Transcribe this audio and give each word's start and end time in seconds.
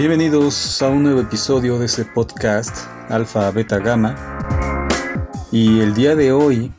Bienvenidos 0.00 0.80
a 0.80 0.88
un 0.88 1.02
nuevo 1.02 1.20
episodio 1.20 1.78
de 1.78 1.84
este 1.84 2.06
podcast 2.06 2.74
Alfa 3.10 3.50
Beta 3.50 3.78
Gamma. 3.78 4.16
Y 5.52 5.80
el 5.80 5.92
día 5.92 6.16
de 6.16 6.32
hoy 6.32 6.72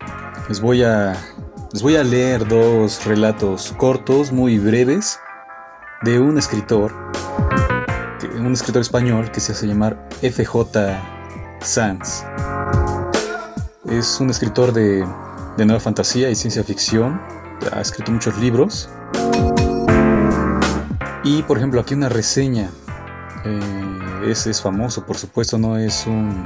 les 0.49 0.59
voy 0.59 0.81
a 0.81 1.15
les 1.71 1.83
voy 1.83 1.97
a 1.97 2.03
leer 2.03 2.47
dos 2.47 3.05
relatos 3.05 3.75
cortos, 3.77 4.31
muy 4.31 4.57
breves, 4.57 5.19
de 6.01 6.19
un 6.19 6.39
escritor, 6.39 6.95
un 8.39 8.53
escritor 8.53 8.81
español 8.81 9.29
que 9.29 9.39
se 9.39 9.51
hace 9.51 9.67
llamar 9.67 10.09
FJ 10.23 10.97
Sanz. 11.61 12.23
Es 13.87 14.19
un 14.19 14.31
escritor 14.31 14.73
de, 14.73 15.05
de 15.57 15.65
nueva 15.67 15.79
fantasía 15.79 16.31
y 16.31 16.35
ciencia 16.35 16.63
ficción. 16.63 17.21
Ha 17.71 17.81
escrito 17.81 18.11
muchos 18.11 18.35
libros. 18.39 18.89
Y 21.23 21.43
por 21.43 21.57
ejemplo, 21.59 21.81
aquí 21.81 21.93
una 21.93 22.09
reseña. 22.09 22.71
Eh, 23.45 24.31
es, 24.31 24.61
famoso, 24.61 25.05
por 25.05 25.17
supuesto, 25.17 25.57
no 25.57 25.77
es 25.77 26.05
un, 26.05 26.45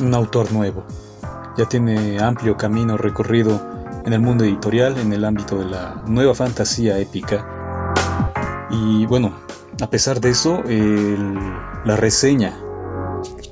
un 0.00 0.14
autor 0.14 0.52
nuevo. 0.52 0.86
Ya 1.56 1.66
tiene 1.66 2.18
amplio 2.20 2.56
camino 2.56 2.96
recorrido 2.96 3.60
en 4.04 4.12
el 4.12 4.20
mundo 4.20 4.44
editorial, 4.44 4.98
en 4.98 5.12
el 5.12 5.24
ámbito 5.24 5.58
de 5.58 5.66
la 5.66 6.02
nueva 6.06 6.34
fantasía 6.34 6.98
épica. 6.98 7.46
Y 8.70 9.06
bueno, 9.06 9.34
a 9.80 9.90
pesar 9.90 10.20
de 10.20 10.30
eso, 10.30 10.62
la 11.84 11.96
reseña 11.96 12.56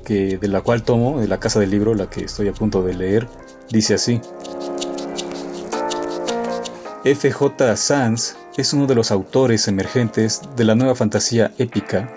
que, 0.05 0.37
de 0.37 0.47
la 0.47 0.61
cual 0.61 0.83
tomo, 0.83 1.19
de 1.19 1.27
la 1.27 1.39
casa 1.39 1.59
del 1.59 1.71
libro, 1.71 1.93
la 1.93 2.09
que 2.09 2.25
estoy 2.25 2.47
a 2.47 2.53
punto 2.53 2.83
de 2.83 2.93
leer, 2.93 3.27
dice 3.69 3.95
así. 3.95 4.21
F.J. 7.03 7.75
Sanz 7.75 8.35
es 8.57 8.73
uno 8.73 8.87
de 8.87 8.95
los 8.95 9.11
autores 9.11 9.67
emergentes 9.67 10.41
de 10.55 10.63
la 10.63 10.73
nueva 10.73 10.95
fantasía 10.95 11.51
épica, 11.57 12.09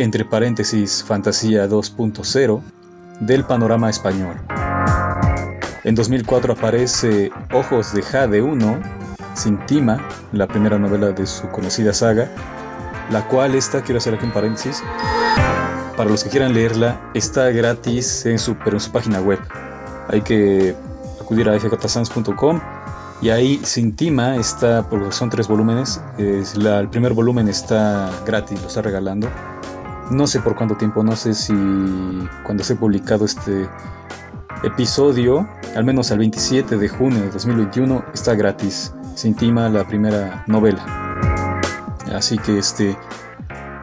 entre 0.00 0.24
paréntesis 0.24 1.04
fantasía 1.04 1.68
2.0, 1.68 2.62
del 3.20 3.44
panorama 3.44 3.90
español. 3.90 4.34
En 5.84 5.94
2004 5.94 6.54
aparece 6.54 7.30
Ojos 7.52 7.92
de 7.92 8.00
Jade 8.00 8.40
1, 8.40 8.80
Sintima, 9.34 10.08
la 10.32 10.46
primera 10.46 10.78
novela 10.78 11.10
de 11.10 11.26
su 11.26 11.46
conocida 11.50 11.92
saga, 11.92 12.30
la 13.10 13.28
cual 13.28 13.54
esta, 13.54 13.82
quiero 13.82 13.98
hacer 13.98 14.14
aquí 14.14 14.24
un 14.24 14.32
paréntesis, 14.32 14.82
para 15.98 16.08
los 16.08 16.24
que 16.24 16.30
quieran 16.30 16.54
leerla, 16.54 16.98
está 17.12 17.50
gratis 17.50 18.24
en 18.24 18.38
su, 18.38 18.56
pero 18.56 18.76
en 18.76 18.80
su 18.80 18.90
página 18.90 19.20
web. 19.20 19.38
Hay 20.08 20.22
que 20.22 20.74
acudir 21.20 21.46
a 21.46 21.60
fjsans.com 21.60 22.58
y 23.20 23.28
ahí 23.28 23.60
Sintima 23.64 24.36
está, 24.36 24.88
porque 24.88 25.12
son 25.12 25.28
tres 25.28 25.46
volúmenes, 25.46 26.00
el 26.16 26.88
primer 26.88 27.12
volumen 27.12 27.48
está 27.48 28.10
gratis, 28.24 28.62
lo 28.62 28.68
está 28.68 28.80
regalando. 28.80 29.28
No 30.10 30.26
sé 30.26 30.40
por 30.40 30.56
cuánto 30.56 30.76
tiempo, 30.76 31.04
no 31.04 31.14
sé 31.14 31.34
si 31.34 31.54
cuando 32.44 32.64
se 32.64 32.72
ha 32.72 32.76
publicado 32.76 33.24
este 33.24 33.68
episodio, 34.64 35.48
al 35.76 35.84
menos 35.84 36.10
al 36.10 36.18
27 36.18 36.76
de 36.76 36.88
junio 36.88 37.20
de 37.20 37.30
2021, 37.30 38.04
está 38.12 38.34
gratis. 38.34 38.92
Se 39.14 39.28
intima 39.28 39.68
la 39.68 39.86
primera 39.86 40.42
novela. 40.48 40.84
Así 42.12 42.38
que 42.38 42.58
este, 42.58 42.96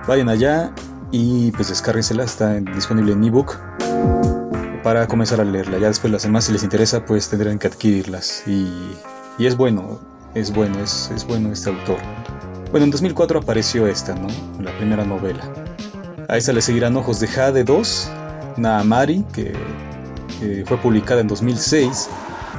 vayan 0.05 0.27
allá 0.27 0.71
y 1.11 1.51
pues 1.51 1.69
descárguensela, 1.69 2.25
está 2.25 2.55
disponible 2.55 3.13
en 3.13 3.23
ebook 3.23 3.55
para 4.83 5.07
comenzar 5.07 5.39
a 5.39 5.45
leerla. 5.45 5.77
Ya 5.77 5.87
después 5.87 6.11
las 6.11 6.23
demás, 6.23 6.45
si 6.45 6.51
les 6.51 6.63
interesa, 6.63 7.05
pues 7.05 7.29
tendrán 7.29 7.57
que 7.57 7.67
adquirirlas. 7.67 8.43
Y, 8.47 8.69
es 9.39 9.55
bueno, 9.55 9.99
es 10.33 10.53
bueno, 10.53 10.79
es, 10.79 11.09
es, 11.15 11.25
bueno 11.25 11.53
este 11.53 11.69
autor. 11.69 11.97
Bueno, 12.71 12.83
en 12.83 12.91
2004 12.91 13.39
apareció 13.39 13.87
esta, 13.87 14.13
¿no? 14.13 14.27
La 14.59 14.75
primera 14.77 15.05
novela. 15.05 15.66
A 16.29 16.35
esta 16.35 16.51
le 16.51 16.61
seguirán 16.61 16.97
Ojos 16.97 17.21
de 17.21 17.27
Jade 17.27 17.63
2, 17.63 18.11
Naamari, 18.57 19.23
que 19.31 19.53
fue 20.65 20.75
publicada 20.75 21.21
en 21.21 21.27
2006, 21.29 22.09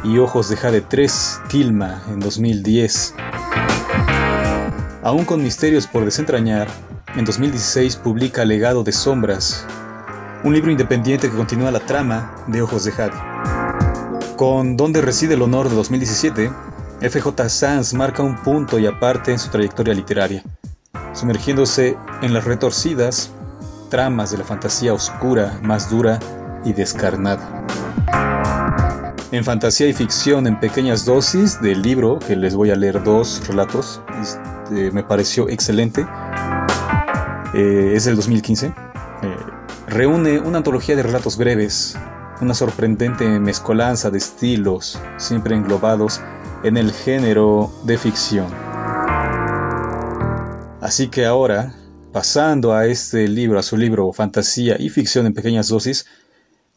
y 0.04 0.16
Ojos 0.16 0.48
de 0.48 0.56
Jade 0.56 0.80
3, 0.80 1.40
Kilma, 1.50 2.02
en 2.08 2.18
2010. 2.18 3.14
Aún 5.02 5.26
con 5.26 5.42
misterios 5.42 5.86
por 5.86 6.06
desentrañar, 6.06 6.66
en 7.14 7.26
2016 7.26 7.96
publica 7.96 8.46
Legado 8.46 8.84
de 8.84 8.92
Sombras, 8.92 9.66
un 10.44 10.54
libro 10.54 10.70
independiente 10.70 11.28
que 11.28 11.36
continúa 11.36 11.70
la 11.70 11.80
trama 11.80 12.36
de 12.46 12.62
Ojos 12.62 12.84
de 12.84 12.92
Jade. 12.92 13.18
Con 14.36 14.78
Donde 14.78 15.02
reside 15.02 15.34
el 15.34 15.42
honor 15.42 15.68
de 15.68 15.76
2017, 15.76 16.50
FJ 17.02 17.50
Sanz 17.50 17.92
marca 17.92 18.22
un 18.22 18.36
punto 18.36 18.78
y 18.78 18.86
aparte 18.86 19.30
en 19.30 19.38
su 19.38 19.50
trayectoria 19.50 19.92
literaria, 19.92 20.42
sumergiéndose 21.12 21.98
en 22.22 22.32
las 22.32 22.44
retorcidas 22.44 23.34
tramas 23.88 24.30
de 24.30 24.38
la 24.38 24.44
fantasía 24.44 24.92
oscura, 24.92 25.58
más 25.62 25.90
dura 25.90 26.18
y 26.64 26.72
descarnada. 26.72 27.64
En 29.30 29.44
fantasía 29.44 29.86
y 29.86 29.92
ficción 29.92 30.46
en 30.46 30.58
pequeñas 30.58 31.04
dosis 31.04 31.60
del 31.60 31.82
libro, 31.82 32.18
que 32.18 32.34
les 32.34 32.54
voy 32.54 32.70
a 32.70 32.76
leer 32.76 33.02
dos 33.02 33.46
relatos, 33.46 34.00
este, 34.22 34.90
me 34.90 35.02
pareció 35.02 35.48
excelente. 35.48 36.06
Eh, 37.54 37.92
es 37.94 38.04
del 38.06 38.16
2015. 38.16 38.66
Eh, 38.66 38.72
reúne 39.88 40.38
una 40.38 40.58
antología 40.58 40.96
de 40.96 41.02
relatos 41.02 41.36
breves, 41.36 41.96
una 42.40 42.54
sorprendente 42.54 43.26
mezcolanza 43.38 44.10
de 44.10 44.18
estilos, 44.18 44.98
siempre 45.18 45.56
englobados 45.56 46.20
en 46.62 46.76
el 46.76 46.92
género 46.92 47.70
de 47.84 47.98
ficción. 47.98 48.46
Así 50.80 51.08
que 51.08 51.26
ahora, 51.26 51.74
pasando 52.18 52.74
a 52.74 52.84
este 52.86 53.28
libro, 53.28 53.60
a 53.60 53.62
su 53.62 53.76
libro 53.76 54.12
Fantasía 54.12 54.74
y 54.76 54.88
Ficción 54.88 55.26
en 55.26 55.34
Pequeñas 55.34 55.68
Dosis, 55.68 56.04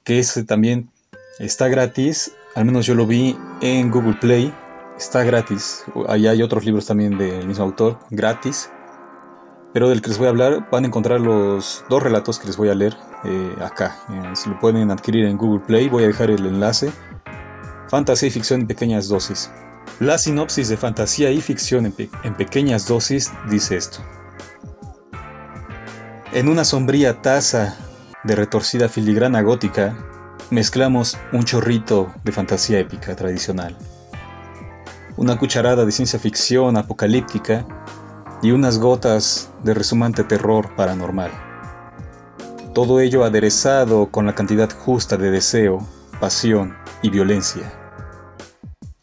que 0.04 0.20
este 0.20 0.44
también 0.44 0.92
está 1.40 1.68
gratis, 1.68 2.34
al 2.54 2.66
menos 2.66 2.86
yo 2.86 2.94
lo 2.94 3.08
vi 3.08 3.36
en 3.60 3.90
Google 3.90 4.20
Play, 4.22 4.54
está 5.00 5.24
gratis. 5.24 5.84
Ahí 6.08 6.28
hay 6.28 6.44
otros 6.44 6.64
libros 6.64 6.86
también 6.86 7.18
del 7.18 7.48
mismo 7.48 7.64
autor, 7.64 7.98
gratis. 8.12 8.70
Pero 9.74 9.90
del 9.90 10.04
que 10.04 10.10
les 10.10 10.20
voy 10.20 10.28
a 10.28 10.30
hablar 10.30 10.70
van 10.70 10.84
a 10.84 10.88
encontrar 10.88 11.20
los 11.20 11.84
dos 11.90 12.04
relatos 12.04 12.38
que 12.38 12.46
les 12.46 12.56
voy 12.56 12.70
a 12.70 12.76
leer 12.76 12.96
eh, 13.24 13.56
acá. 13.62 13.98
Eh, 14.12 14.36
se 14.36 14.48
lo 14.48 14.60
pueden 14.60 14.92
adquirir 14.92 15.26
en 15.26 15.38
Google 15.38 15.66
Play, 15.66 15.90
voy 15.90 16.04
a 16.04 16.08
dejar 16.08 16.30
el 16.30 16.46
enlace. 16.46 16.92
Fantasía 17.90 18.28
y 18.28 18.32
ficción 18.32 18.62
en 18.62 18.68
pequeñas 18.68 19.08
dosis. 19.08 19.50
La 20.00 20.20
sinopsis 20.20 20.70
de 20.70 20.78
fantasía 20.78 21.32
y 21.32 21.42
ficción 21.42 21.88
en, 21.88 21.96
en 22.24 22.36
pequeñas 22.36 22.88
dosis 22.88 23.32
dice 23.50 23.78
esto. 23.78 24.04
En 26.34 26.48
una 26.48 26.64
sombría 26.64 27.22
taza 27.22 27.76
de 28.24 28.38
retorcida 28.38 28.88
filigrana 28.88 29.42
gótica, 29.42 29.98
mezclamos 30.50 31.18
un 31.34 31.44
chorrito 31.44 32.10
de 32.24 32.32
fantasía 32.32 32.80
épica 32.80 33.18
tradicional, 33.18 33.76
una 35.18 35.38
cucharada 35.38 35.84
de 35.84 35.92
ciencia 35.92 36.20
ficción 36.20 36.78
apocalíptica 36.78 37.66
y 38.42 38.52
unas 38.52 38.78
gotas 38.78 39.50
de 39.66 39.74
resumante 39.74 40.24
terror 40.24 40.74
paranormal. 40.78 41.32
Todo 42.74 43.02
ello 43.02 43.26
aderezado 43.26 44.10
con 44.10 44.26
la 44.26 44.34
cantidad 44.34 44.72
justa 44.72 45.18
de 45.18 45.32
deseo, 45.32 45.86
pasión 46.22 46.78
y 47.02 47.10
violencia. 47.10 47.74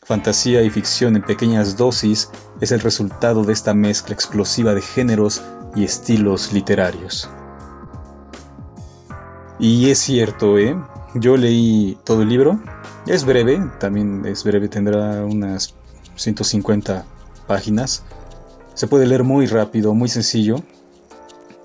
Fantasía 0.03 0.63
y 0.63 0.71
ficción 0.71 1.15
en 1.15 1.23
pequeñas 1.23 1.77
dosis 1.77 2.31
es 2.63 2.73
el 2.73 2.81
resultado 2.81 3.45
de 3.45 3.53
esta 3.53 3.75
mezcla 3.75 4.15
explosiva 4.15 4.73
de 4.73 4.81
géneros 4.81 5.43
y 5.79 5.85
estilos 5.85 6.53
literarios. 6.53 7.31
Y 9.61 9.91
es 9.91 9.99
cierto, 9.99 10.59
¿eh? 10.59 10.77
Yo 11.15 11.37
leí 11.37 11.97
todo 12.05 12.23
el 12.23 12.29
libro. 12.29 12.61
Es 13.07 13.25
breve, 13.25 13.61
también 13.79 14.27
es 14.27 14.45
breve, 14.45 14.69
tendrá 14.69 15.25
unas 15.25 15.75
150 16.17 17.05
páginas. 17.47 18.05
Se 18.75 18.87
puede 18.87 19.07
leer 19.07 19.23
muy 19.23 19.47
rápido, 19.47 19.95
muy 19.95 20.09
sencillo. 20.09 20.57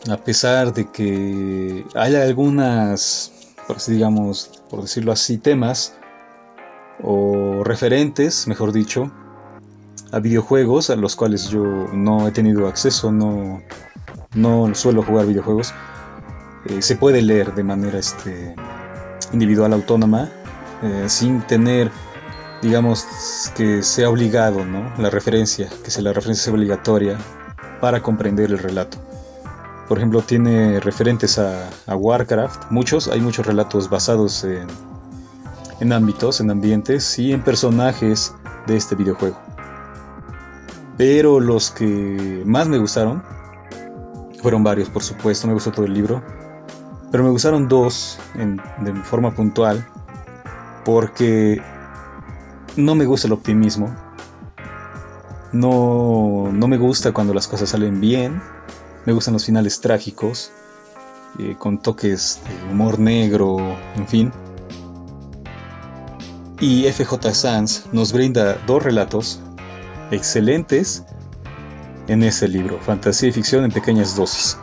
A 0.09 0.17
pesar 0.17 0.73
de 0.73 0.89
que 0.91 1.85
hay 1.95 2.15
algunas, 2.15 3.55
por 3.67 3.83
digamos, 3.85 4.61
por 4.69 4.81
decirlo 4.81 5.11
así, 5.11 5.37
temas 5.37 5.95
o 7.01 7.63
referentes, 7.63 8.47
mejor 8.47 8.71
dicho, 8.71 9.11
a 10.13 10.19
videojuegos 10.19 10.89
a 10.89 10.95
los 10.95 11.17
cuales 11.17 11.49
yo 11.49 11.63
no 11.91 12.27
he 12.27 12.31
tenido 12.31 12.67
acceso, 12.67 13.11
no, 13.11 13.61
no 14.33 14.73
suelo 14.73 15.03
jugar 15.03 15.25
videojuegos 15.25 15.73
eh, 16.65 16.81
se 16.81 16.95
puede 16.95 17.21
leer 17.21 17.53
de 17.53 17.63
manera 17.63 17.99
este, 17.99 18.55
individual, 19.33 19.73
autónoma, 19.73 20.29
eh, 20.81 21.05
sin 21.07 21.41
tener, 21.41 21.91
digamos, 22.61 23.05
que 23.55 23.83
sea 23.83 24.09
obligado, 24.09 24.63
¿no? 24.63 24.89
La 24.97 25.09
referencia, 25.09 25.67
que 25.83 25.91
sea 25.91 26.03
la 26.03 26.13
referencia 26.13 26.45
sea 26.45 26.53
obligatoria 26.53 27.17
para 27.81 28.01
comprender 28.01 28.49
el 28.51 28.59
relato. 28.59 28.97
Por 29.89 29.97
ejemplo, 29.97 30.21
tiene 30.21 30.79
referentes 30.79 31.37
a, 31.37 31.69
Warcraft, 31.93 32.71
muchos, 32.71 33.09
hay 33.09 33.19
muchos 33.19 33.45
relatos 33.45 33.89
basados 33.89 34.45
en, 34.45 34.67
en 35.81 35.91
ámbitos, 35.91 36.39
en 36.39 36.49
ambientes 36.49 37.19
y 37.19 37.33
en 37.33 37.43
personajes 37.43 38.33
de 38.67 38.77
este 38.77 38.95
videojuego. 38.95 39.37
Pero 40.97 41.39
los 41.39 41.71
que 41.71 42.43
más 42.45 42.67
me 42.67 42.77
gustaron 42.77 43.23
Fueron 44.43 44.61
varios, 44.61 44.89
por 44.89 45.01
supuesto, 45.01 45.47
me 45.47 45.53
gustó 45.53 45.71
todo 45.71 45.85
el 45.85 45.93
libro. 45.93 46.21
Pero 47.09 47.23
me 47.23 47.29
gustaron 47.29 47.69
dos 47.69 48.19
de 48.35 48.93
forma 49.03 49.33
puntual 49.33 49.87
porque 50.83 51.61
no 52.75 52.93
me 52.93 53.05
gusta 53.05 53.27
el 53.27 53.33
optimismo. 53.33 53.95
No, 55.53 56.49
no 56.51 56.67
me 56.67 56.75
gusta 56.75 57.13
cuando 57.13 57.33
las 57.33 57.47
cosas 57.47 57.69
salen 57.69 58.01
bien. 58.01 58.41
Me 59.05 59.13
gustan 59.13 59.33
los 59.33 59.45
finales 59.45 59.79
trágicos, 59.79 60.51
eh, 61.39 61.55
con 61.57 61.81
toques 61.81 62.41
de 62.45 62.73
humor 62.73 62.99
negro, 62.99 63.57
en 63.95 64.07
fin. 64.09 64.31
Y 66.59 66.83
FJ 66.91 67.33
Sanz 67.33 67.85
nos 67.93 68.11
brinda 68.11 68.57
dos 68.67 68.83
relatos 68.83 69.41
excelentes 70.13 71.03
en 72.07 72.23
ese 72.23 72.47
libro, 72.47 72.79
fantasía 72.79 73.29
y 73.29 73.31
ficción 73.31 73.63
en 73.63 73.71
pequeñas 73.71 74.15
dosis. 74.15 74.57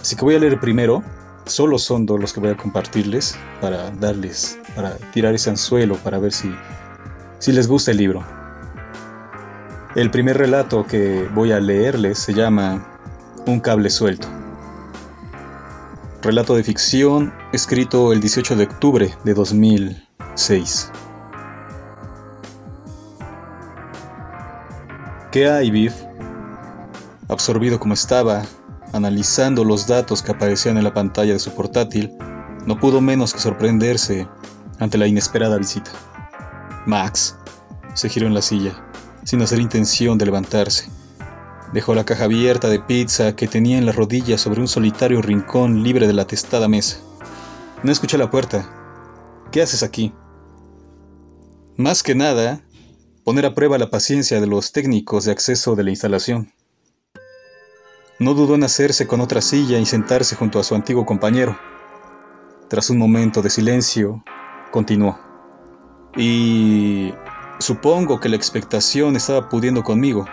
Así 0.00 0.16
que 0.16 0.24
voy 0.24 0.36
a 0.36 0.38
leer 0.38 0.60
primero, 0.60 1.02
solo 1.44 1.78
son 1.78 2.06
dos 2.06 2.20
los 2.20 2.32
que 2.32 2.40
voy 2.40 2.50
a 2.50 2.56
compartirles 2.56 3.36
para 3.60 3.90
darles, 3.90 4.58
para 4.76 4.96
tirar 5.12 5.34
ese 5.34 5.50
anzuelo, 5.50 5.96
para 5.96 6.18
ver 6.18 6.32
si, 6.32 6.54
si 7.38 7.52
les 7.52 7.66
gusta 7.66 7.90
el 7.90 7.96
libro. 7.96 8.24
El 9.94 10.10
primer 10.10 10.38
relato 10.38 10.86
que 10.86 11.28
voy 11.34 11.52
a 11.52 11.60
leerles 11.60 12.18
se 12.18 12.32
llama 12.32 12.86
Un 13.46 13.58
cable 13.58 13.90
suelto. 13.90 14.28
Relato 16.22 16.54
de 16.54 16.62
ficción 16.62 17.32
escrito 17.52 18.12
el 18.12 18.20
18 18.20 18.56
de 18.56 18.64
octubre 18.64 19.14
de 19.24 19.34
2006. 19.34 20.92
¿Qué 25.30 25.46
hay, 25.46 25.70
Biff? 25.70 25.94
Absorbido 27.28 27.78
como 27.78 27.92
estaba, 27.92 28.44
analizando 28.94 29.62
los 29.62 29.86
datos 29.86 30.22
que 30.22 30.32
aparecían 30.32 30.78
en 30.78 30.84
la 30.84 30.94
pantalla 30.94 31.34
de 31.34 31.38
su 31.38 31.52
portátil, 31.52 32.16
no 32.64 32.80
pudo 32.80 33.02
menos 33.02 33.34
que 33.34 33.40
sorprenderse 33.40 34.26
ante 34.78 34.96
la 34.96 35.06
inesperada 35.06 35.58
visita. 35.58 35.90
Max 36.86 37.36
se 37.92 38.08
giró 38.08 38.26
en 38.26 38.32
la 38.32 38.40
silla, 38.40 38.72
sin 39.24 39.42
hacer 39.42 39.60
intención 39.60 40.16
de 40.16 40.24
levantarse. 40.24 40.88
Dejó 41.74 41.94
la 41.94 42.06
caja 42.06 42.24
abierta 42.24 42.70
de 42.70 42.80
pizza 42.80 43.36
que 43.36 43.48
tenía 43.48 43.76
en 43.76 43.84
la 43.84 43.92
rodilla 43.92 44.38
sobre 44.38 44.62
un 44.62 44.68
solitario 44.68 45.20
rincón 45.20 45.82
libre 45.82 46.06
de 46.06 46.14
la 46.14 46.26
testada 46.26 46.68
mesa. 46.68 47.00
No 47.82 47.92
escuché 47.92 48.16
la 48.16 48.30
puerta. 48.30 48.66
¿Qué 49.52 49.60
haces 49.60 49.82
aquí? 49.82 50.14
Más 51.76 52.02
que 52.02 52.14
nada, 52.14 52.62
poner 53.28 53.44
a 53.44 53.52
prueba 53.52 53.76
la 53.76 53.90
paciencia 53.90 54.40
de 54.40 54.46
los 54.46 54.72
técnicos 54.72 55.26
de 55.26 55.32
acceso 55.32 55.76
de 55.76 55.84
la 55.84 55.90
instalación. 55.90 56.50
No 58.18 58.32
dudó 58.32 58.54
en 58.54 58.64
hacerse 58.64 59.06
con 59.06 59.20
otra 59.20 59.42
silla 59.42 59.78
y 59.78 59.84
sentarse 59.84 60.34
junto 60.34 60.58
a 60.58 60.64
su 60.64 60.74
antiguo 60.74 61.04
compañero. 61.04 61.54
Tras 62.68 62.88
un 62.88 62.96
momento 62.96 63.42
de 63.42 63.50
silencio, 63.50 64.24
continuó. 64.70 65.18
Y 66.16 67.12
supongo 67.58 68.18
que 68.18 68.30
la 68.30 68.36
expectación 68.36 69.14
estaba 69.14 69.50
pudiendo 69.50 69.82
conmigo. 69.82 70.24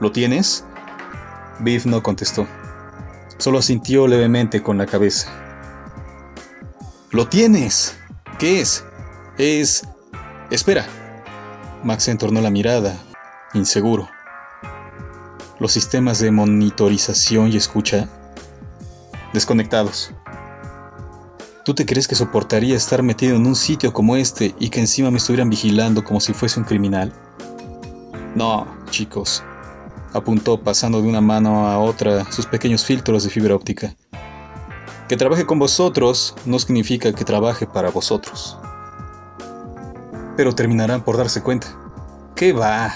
¿Lo 0.00 0.10
tienes? 0.10 0.64
Biff 1.60 1.86
no 1.86 2.02
contestó. 2.02 2.44
Solo 3.38 3.62
sintió 3.62 4.08
levemente 4.08 4.64
con 4.64 4.78
la 4.78 4.86
cabeza. 4.86 5.30
¡Lo 7.12 7.28
tienes! 7.28 7.96
¿Qué 8.40 8.62
es? 8.62 8.84
Es... 9.38 9.86
Espera. 10.50 11.05
Max 11.86 12.08
entornó 12.08 12.40
la 12.40 12.50
mirada, 12.50 12.98
inseguro 13.54 14.08
los 15.60 15.72
sistemas 15.72 16.18
de 16.18 16.30
monitorización 16.30 17.52
y 17.52 17.56
escucha 17.56 18.08
desconectados. 19.32 20.10
¿Tú 21.64 21.74
te 21.74 21.86
crees 21.86 22.06
que 22.06 22.14
soportaría 22.14 22.76
estar 22.76 23.02
metido 23.02 23.36
en 23.36 23.46
un 23.46 23.56
sitio 23.56 23.92
como 23.92 24.16
este 24.16 24.54
y 24.58 24.68
que 24.68 24.80
encima 24.80 25.10
me 25.10 25.18
estuvieran 25.18 25.48
vigilando 25.48 26.04
como 26.04 26.20
si 26.20 26.32
fuese 26.32 26.60
un 26.60 26.66
criminal? 26.66 27.12
No, 28.34 28.66
chicos, 28.90 29.42
apuntó 30.12 30.60
pasando 30.60 31.00
de 31.00 31.08
una 31.08 31.20
mano 31.20 31.68
a 31.68 31.78
otra 31.78 32.30
sus 32.32 32.46
pequeños 32.46 32.84
filtros 32.84 33.24
de 33.24 33.30
fibra 33.30 33.54
óptica. 33.54 33.94
Que 35.08 35.16
trabaje 35.16 35.46
con 35.46 35.60
vosotros 35.60 36.34
no 36.44 36.58
significa 36.58 37.12
que 37.12 37.24
trabaje 37.24 37.64
para 37.64 37.90
vosotros. 37.90 38.58
Pero 40.36 40.54
terminarán 40.54 41.02
por 41.02 41.16
darse 41.16 41.42
cuenta. 41.42 41.68
¿Qué 42.34 42.52
va? 42.52 42.94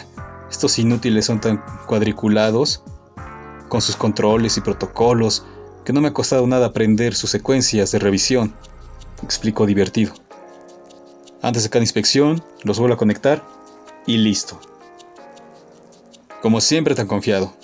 Estos 0.51 0.79
inútiles 0.79 1.27
son 1.27 1.41
tan 1.41 1.65
cuadriculados, 1.87 2.83
con 3.69 3.81
sus 3.81 3.97
controles 3.97 4.57
y 4.57 4.61
protocolos, 4.61 5.47
que 5.85 5.93
no 5.93 6.01
me 6.01 6.09
ha 6.09 6.13
costado 6.13 6.47
nada 6.47 6.67
aprender 6.67 7.15
sus 7.15 7.31
secuencias 7.31 7.93
de 7.93 7.99
revisión, 7.99 8.55
explicó 9.23 9.65
divertido. 9.65 10.13
Antes 11.41 11.63
de 11.63 11.71
cada 11.71 11.83
inspección, 11.83 12.43
los 12.65 12.79
vuelvo 12.79 12.95
a 12.95 12.99
conectar 12.99 13.43
y 14.07 14.19
listo. 14.19 14.61
Como 16.43 16.61
siempre 16.61 16.95
tan 16.95 17.07
confiado. 17.07 17.55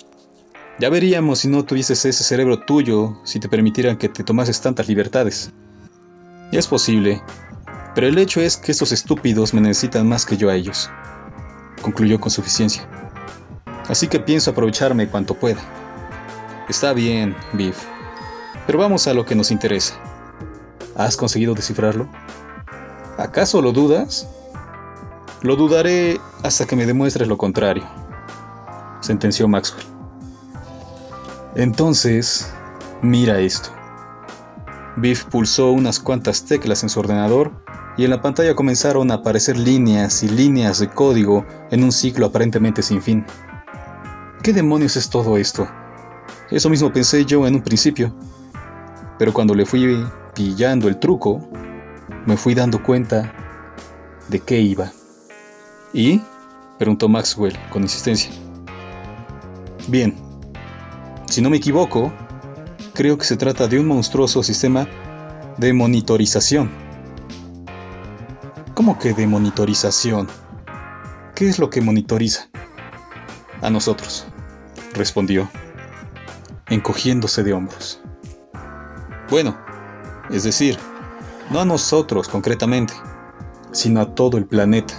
Ya 0.79 0.89
veríamos 0.89 1.39
si 1.39 1.47
no 1.47 1.65
tuvieses 1.65 2.05
ese 2.05 2.23
cerebro 2.23 2.59
tuyo, 2.59 3.19
si 3.23 3.39
te 3.39 3.49
permitieran 3.49 3.97
que 3.97 4.09
te 4.09 4.23
tomases 4.23 4.61
tantas 4.61 4.87
libertades. 4.87 5.51
Y 6.51 6.57
es 6.57 6.67
posible, 6.67 7.21
pero 7.97 8.09
el 8.09 8.17
hecho 8.19 8.41
es 8.41 8.57
que 8.57 8.71
estos 8.71 8.91
estúpidos 8.91 9.55
me 9.55 9.61
necesitan 9.61 10.07
más 10.07 10.23
que 10.23 10.37
yo 10.37 10.51
a 10.51 10.53
ellos 10.53 10.87
concluyó 11.81 12.19
con 12.19 12.29
suficiencia. 12.29 12.87
Así 13.87 14.07
que 14.07 14.19
pienso 14.19 14.51
aprovecharme 14.51 15.07
cuanto 15.07 15.33
pueda. 15.33 15.61
Está 16.69 16.93
bien, 16.93 17.35
Biff. 17.53 17.75
Pero 18.67 18.77
vamos 18.77 19.07
a 19.07 19.15
lo 19.15 19.25
que 19.25 19.33
nos 19.33 19.49
interesa. 19.49 19.95
¿Has 20.95 21.17
conseguido 21.17 21.55
descifrarlo? 21.55 22.07
¿Acaso 23.17 23.63
lo 23.63 23.71
dudas? 23.71 24.29
Lo 25.41 25.55
dudaré 25.55 26.21
hasta 26.43 26.67
que 26.67 26.75
me 26.75 26.85
demuestres 26.85 27.27
lo 27.27 27.39
contrario, 27.39 27.83
sentenció 29.01 29.47
Maxwell. 29.47 29.87
Entonces, 31.55 32.53
mira 33.01 33.39
esto. 33.39 33.71
Biff 34.97 35.23
pulsó 35.23 35.71
unas 35.71 35.99
cuantas 35.99 36.45
teclas 36.45 36.83
en 36.83 36.89
su 36.89 36.99
ordenador 36.99 37.65
y 37.97 38.03
en 38.03 38.11
la 38.11 38.21
pantalla 38.21 38.55
comenzaron 38.55 39.09
a 39.11 39.15
aparecer 39.15 39.57
líneas 39.57 40.21
y 40.21 40.29
líneas 40.29 40.79
de 40.79 40.87
código 40.87 41.45
en 41.71 41.83
un 41.83 41.91
ciclo 41.91 42.27
aparentemente 42.27 42.83
sin 42.83 43.01
fin. 43.01 43.25
¿Qué 44.43 44.53
demonios 44.53 44.95
es 44.95 45.09
todo 45.09 45.35
esto? 45.35 45.67
Eso 46.51 46.69
mismo 46.69 46.93
pensé 46.93 47.25
yo 47.25 47.47
en 47.47 47.55
un 47.55 47.61
principio, 47.61 48.15
pero 49.17 49.33
cuando 49.33 49.55
le 49.55 49.65
fui 49.65 50.05
pillando 50.35 50.87
el 50.87 50.99
truco, 50.99 51.41
me 52.25 52.37
fui 52.37 52.53
dando 52.53 52.81
cuenta 52.81 53.33
de 54.29 54.39
qué 54.39 54.61
iba. 54.61 54.91
¿Y? 55.91 56.21
preguntó 56.77 57.09
Maxwell 57.09 57.57
con 57.71 57.81
insistencia. 57.81 58.29
Bien, 59.87 60.15
si 61.25 61.41
no 61.41 61.49
me 61.49 61.57
equivoco, 61.57 62.13
creo 62.93 63.17
que 63.17 63.25
se 63.25 63.37
trata 63.37 63.67
de 63.67 63.79
un 63.79 63.87
monstruoso 63.87 64.43
sistema 64.43 64.87
de 65.57 65.73
monitorización 65.73 66.86
¿Cómo 68.87 68.99
que 68.99 69.13
de 69.13 69.27
monitorización? 69.27 70.29
¿Qué 71.35 71.49
es 71.49 71.59
lo 71.59 71.69
que 71.69 71.81
monitoriza? 71.81 72.47
A 73.61 73.69
nosotros, 73.69 74.25
respondió, 74.93 75.49
encogiéndose 76.69 77.43
de 77.43 77.51
hombros. 77.51 77.99
Bueno, 79.29 79.57
es 80.29 80.45
decir, 80.45 80.77
no 81.51 81.59
a 81.59 81.65
nosotros 81.65 82.29
concretamente, 82.29 82.93
sino 83.73 83.99
a 83.99 84.15
todo 84.15 84.37
el 84.37 84.45
planeta. 84.45 84.93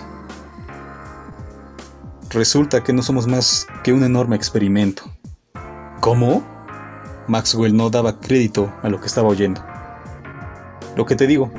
Resulta 2.29 2.85
que 2.85 2.93
no 2.93 3.03
somos 3.03 3.27
más 3.27 3.67
que 3.83 3.95
un 3.95 4.05
enorme 4.05 4.37
experimento. 4.37 5.05
¿Cómo? 6.03 6.45
Maxwell 7.27 7.75
no 7.75 7.89
daba 7.89 8.21
crédito 8.21 8.71
a 8.83 8.91
lo 8.91 9.01
que 9.01 9.07
estaba 9.07 9.29
oyendo. 9.29 9.65
Lo 10.95 11.07
que 11.07 11.17
te 11.17 11.27
digo, 11.27 11.51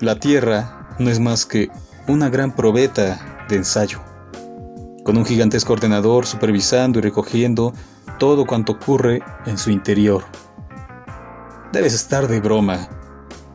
la 0.00 0.20
Tierra 0.20 0.79
no 1.00 1.10
es 1.10 1.18
más 1.18 1.46
que 1.46 1.70
una 2.06 2.28
gran 2.28 2.54
probeta 2.54 3.46
de 3.48 3.56
ensayo, 3.56 4.00
con 5.02 5.16
un 5.16 5.24
gigantesco 5.24 5.72
ordenador 5.72 6.26
supervisando 6.26 6.98
y 6.98 7.02
recogiendo 7.02 7.72
todo 8.18 8.44
cuanto 8.44 8.72
ocurre 8.72 9.22
en 9.46 9.56
su 9.56 9.70
interior. 9.70 10.24
Debes 11.72 11.94
estar 11.94 12.28
de 12.28 12.40
broma. 12.40 12.86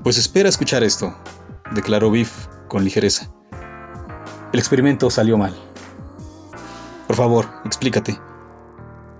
Pues 0.03 0.17
espera 0.17 0.49
escuchar 0.49 0.83
esto, 0.83 1.15
declaró 1.73 2.09
Biff 2.09 2.47
con 2.67 2.83
ligereza. 2.83 3.31
El 4.51 4.59
experimento 4.59 5.11
salió 5.11 5.37
mal. 5.37 5.53
Por 7.05 7.15
favor, 7.15 7.45
explícate. 7.63 8.19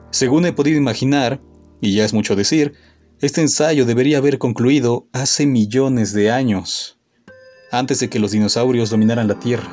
Según 0.10 0.48
he 0.48 0.54
podido 0.54 0.78
imaginar, 0.78 1.42
y 1.80 1.94
ya 1.94 2.06
es 2.06 2.14
mucho 2.14 2.36
decir, 2.36 2.74
este 3.20 3.42
ensayo 3.42 3.86
debería 3.86 4.18
haber 4.18 4.40
concluido 4.40 5.08
hace 5.14 5.46
millones 5.46 6.12
de 6.14 6.32
años 6.32 6.96
antes 7.72 8.00
de 8.00 8.10
que 8.10 8.20
los 8.20 8.32
dinosaurios 8.32 8.90
dominaran 8.90 9.28
la 9.28 9.40
Tierra. 9.40 9.68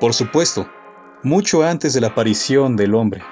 Por 0.00 0.14
supuesto, 0.14 0.68
mucho 1.22 1.62
antes 1.62 1.94
de 1.94 2.00
la 2.00 2.08
aparición 2.08 2.76
del 2.76 2.94
hombre. 2.94 3.22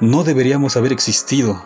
no 0.00 0.24
deberíamos 0.24 0.76
haber 0.76 0.92
existido. 0.92 1.64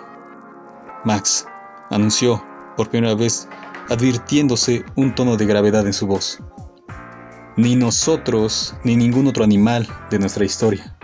Max 1.05 1.47
anunció 1.91 2.45
por 2.77 2.91
primera 2.91 3.15
vez, 3.15 3.49
advirtiéndose 3.89 4.85
un 4.95 5.15
tono 5.15 5.37
de 5.37 5.47
gravedad 5.47 5.87
en 5.87 5.95
su 5.95 6.07
voz. 6.07 6.41
Ni 7.57 7.75
nosotros, 7.75 8.75
ni 8.85 8.95
ningún 8.95 9.27
otro 9.27 9.43
animal 9.43 9.89
de 10.11 10.19
nuestra 10.19 10.45
historia. 10.45 10.95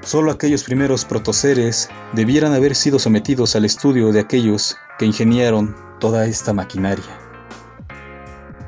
Solo 0.00 0.30
aquellos 0.30 0.64
primeros 0.64 1.04
protoseres 1.04 1.90
debieran 2.14 2.54
haber 2.54 2.74
sido 2.74 2.98
sometidos 2.98 3.54
al 3.54 3.66
estudio 3.66 4.10
de 4.10 4.20
aquellos 4.20 4.76
que 4.98 5.04
ingeniaron 5.04 5.76
toda 6.04 6.26
esta 6.26 6.52
maquinaria. 6.52 7.18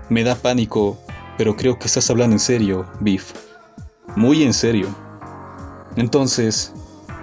Me 0.08 0.24
da 0.24 0.34
pánico, 0.36 0.98
pero 1.36 1.54
creo 1.54 1.78
que 1.78 1.86
estás 1.86 2.08
hablando 2.08 2.34
en 2.34 2.40
serio, 2.40 2.86
Biff. 3.00 3.34
Muy 4.16 4.42
en 4.42 4.54
serio. 4.54 4.88
Entonces, 5.96 6.72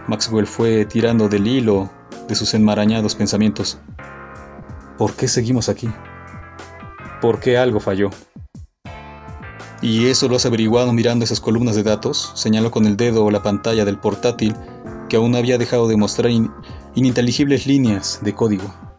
Maxwell 0.07 0.45
fue 0.45 0.85
tirando 0.85 1.29
del 1.29 1.47
hilo 1.47 1.89
de 2.27 2.35
sus 2.35 2.53
enmarañados 2.53 3.15
pensamientos. 3.15 3.79
¿Por 4.99 5.15
qué 5.15 5.27
seguimos 5.27 5.67
aquí? 5.67 5.89
¿Por 7.19 7.39
qué 7.39 7.57
algo 7.57 7.79
falló? 7.79 8.11
¿Y 9.81 10.05
eso 10.09 10.27
lo 10.27 10.35
has 10.35 10.45
averiguado 10.45 10.93
mirando 10.93 11.25
esas 11.25 11.39
columnas 11.39 11.75
de 11.75 11.81
datos? 11.81 12.33
Señaló 12.35 12.69
con 12.69 12.85
el 12.85 12.97
dedo 12.97 13.31
la 13.31 13.41
pantalla 13.41 13.83
del 13.83 13.97
portátil 13.97 14.55
que 15.09 15.15
aún 15.15 15.35
había 15.35 15.57
dejado 15.57 15.87
de 15.87 15.97
mostrar 15.97 16.31
ininteligibles 16.93 17.65
líneas 17.65 18.19
de 18.21 18.35
código. 18.35 18.92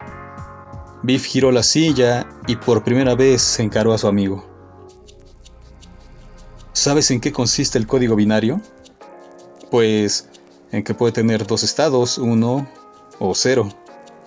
Biff 1.05 1.25
giró 1.25 1.51
la 1.51 1.61
silla 1.61 2.27
y 2.47 2.55
por 2.55 2.83
primera 2.83 3.13
vez 3.13 3.39
se 3.39 3.61
encaró 3.61 3.93
a 3.93 3.97
su 3.99 4.07
amigo. 4.07 4.43
¿Sabes 6.73 7.11
en 7.11 7.21
qué 7.21 7.31
consiste 7.31 7.77
el 7.77 7.85
código 7.85 8.15
binario? 8.15 8.59
Pues 9.69 10.27
en 10.71 10.83
que 10.83 10.95
puede 10.95 11.11
tener 11.11 11.45
dos 11.45 11.61
estados, 11.61 12.17
uno 12.17 12.67
o 13.19 13.35
cero, 13.35 13.69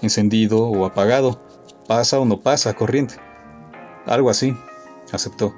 encendido 0.02 0.68
o 0.68 0.86
apagado, 0.86 1.40
pasa 1.88 2.20
o 2.20 2.24
no 2.24 2.42
pasa, 2.42 2.74
corriente. 2.74 3.16
Algo 4.06 4.30
así, 4.30 4.56
aceptó. 5.10 5.52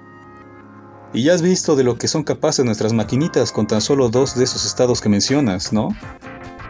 Y 1.12 1.24
ya 1.24 1.34
has 1.34 1.42
visto 1.42 1.76
de 1.76 1.84
lo 1.84 1.98
que 1.98 2.08
son 2.08 2.24
capaces 2.24 2.64
nuestras 2.64 2.94
maquinitas 2.94 3.52
con 3.52 3.66
tan 3.66 3.82
solo 3.82 4.08
dos 4.08 4.36
de 4.36 4.44
esos 4.44 4.64
estados 4.64 5.02
que 5.02 5.10
mencionas, 5.10 5.70
¿no? 5.70 5.90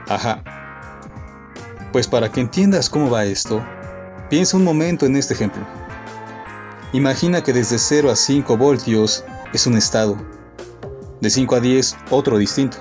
Ajá. 0.08 0.42
Pues 1.92 2.08
para 2.08 2.32
que 2.32 2.40
entiendas 2.40 2.90
cómo 2.90 3.10
va 3.10 3.24
esto, 3.24 3.62
piensa 4.30 4.56
un 4.56 4.64
momento 4.64 5.04
en 5.04 5.16
este 5.16 5.34
ejemplo. 5.34 5.62
Imagina 6.92 7.42
que 7.42 7.52
desde 7.52 7.78
0 7.78 8.10
a 8.10 8.16
5 8.16 8.56
voltios 8.56 9.24
es 9.52 9.66
un 9.66 9.76
estado, 9.76 10.16
de 11.20 11.28
5 11.28 11.56
a 11.56 11.60
10 11.60 11.96
otro 12.10 12.38
distinto, 12.38 12.78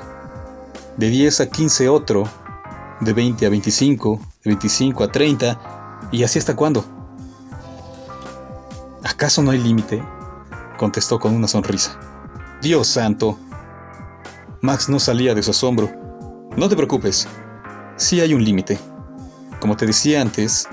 de 0.95 1.09
10 1.09 1.41
a 1.41 1.49
15 1.49 1.89
otro, 1.89 2.23
de 3.01 3.13
20 3.13 3.45
a 3.45 3.49
25, 3.49 4.19
de 4.43 4.49
25 4.51 5.03
a 5.03 5.11
30, 5.11 6.09
y 6.11 6.23
así 6.23 6.39
hasta 6.39 6.55
cuándo. 6.55 6.85
¿Acaso 9.03 9.41
no 9.41 9.51
hay 9.51 9.57
límite? 9.57 10.03
contestó 10.77 11.19
con 11.19 11.35
una 11.35 11.47
sonrisa. 11.47 11.99
Dios 12.61 12.87
santo. 12.87 13.37
Max 14.61 14.87
no 14.87 14.99
salía 14.99 15.35
de 15.35 15.43
su 15.43 15.51
asombro. 15.51 15.91
No 16.55 16.69
te 16.69 16.75
preocupes, 16.75 17.27
sí 17.97 18.21
hay 18.21 18.33
un 18.33 18.43
límite. 18.43 18.79
Como 19.59 19.75
te 19.75 19.85
decía 19.85 20.21
antes, 20.21 20.67